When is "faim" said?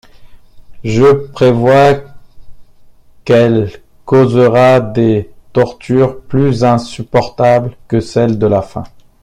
8.63-8.85